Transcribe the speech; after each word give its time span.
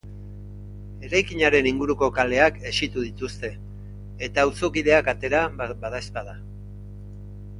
Eraikinaren 1.07 1.67
inguruko 1.71 2.07
kaleak 2.15 2.57
hesitu 2.69 3.03
dituzte, 3.09 3.51
eta 4.29 4.47
auzokideak 4.47 5.11
atera, 5.15 5.43
badaezpada. 5.61 6.35